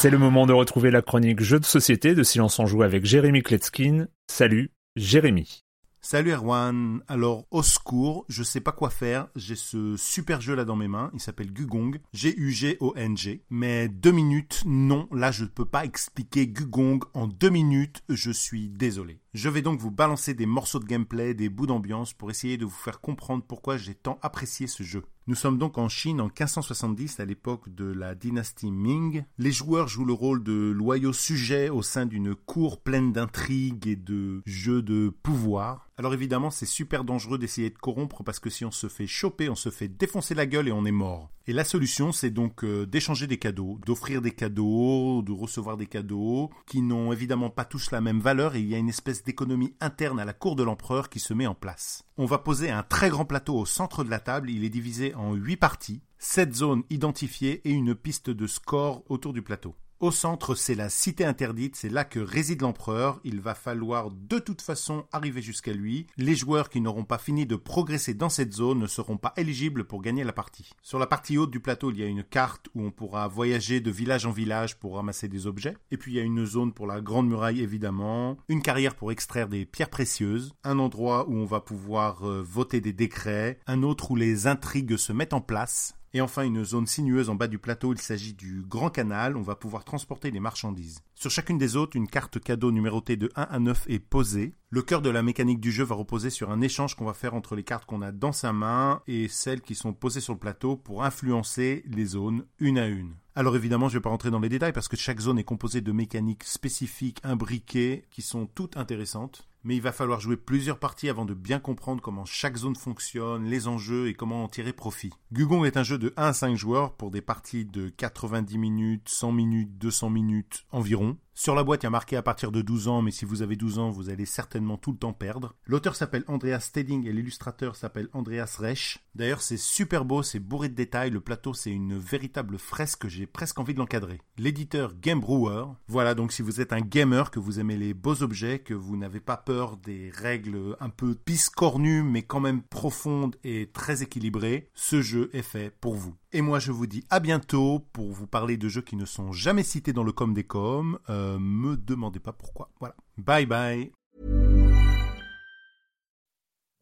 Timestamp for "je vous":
146.58-146.86